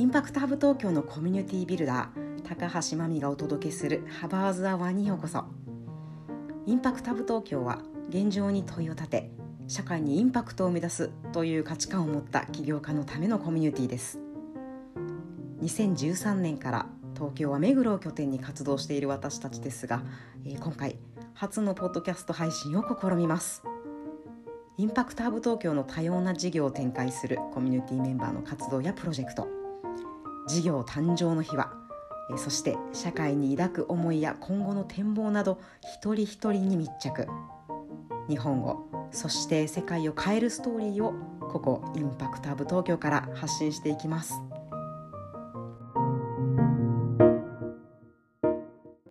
[0.00, 5.44] インパクトハブ東京のコミュニティビルダー高橋真美がお届けするハバーズアワーにようこそ。
[6.64, 9.30] インパクトハブ東京は現状に問いを立て
[9.68, 14.18] 社会にインパクトを生み出すという価値観を持った起業家のためのコミュニティです。
[15.60, 20.02] 2013年から東京は目黒を拠点に活動している私たちですが、
[20.46, 20.96] え、今回
[21.34, 23.62] 初のポッドキャスト配信を試みます。
[24.78, 29.59] インパクトハブ東京の多様な事業を展開するコミュニティメンバーの活動やプロジェクト
[30.50, 31.72] 事業誕生の秘話
[32.36, 35.60] そして社会に抱く思いや今後の展望など
[35.94, 37.28] 一人一人に密着
[38.28, 44.34] 日本をそして世界を変えるストーリーをここインパクトハブ東京から発信していきます。